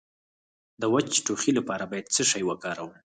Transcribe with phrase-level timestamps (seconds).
[0.81, 2.91] د وچ ټوخي لپاره باید څه شی وکاروم؟